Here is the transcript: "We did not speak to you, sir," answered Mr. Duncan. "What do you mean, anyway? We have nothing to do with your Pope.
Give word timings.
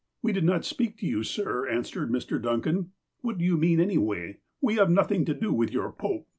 "We 0.23 0.31
did 0.33 0.45
not 0.45 0.65
speak 0.65 0.97
to 0.97 1.05
you, 1.05 1.21
sir," 1.21 1.67
answered 1.69 2.09
Mr. 2.09 2.41
Duncan. 2.41 2.89
"What 3.19 3.37
do 3.37 3.45
you 3.45 3.55
mean, 3.55 3.79
anyway? 3.79 4.39
We 4.59 4.73
have 4.77 4.89
nothing 4.89 5.25
to 5.25 5.35
do 5.35 5.53
with 5.53 5.71
your 5.71 5.91
Pope. 5.91 6.27